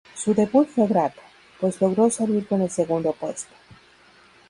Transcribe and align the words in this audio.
Su 0.15 0.33
debut 0.33 0.67
fue 0.67 0.87
grato, 0.87 1.21
pues 1.59 1.79
logró 1.79 2.09
salir 2.09 2.47
con 2.47 2.63
el 2.63 2.71
segundo 2.71 3.13
puesto. 3.13 3.53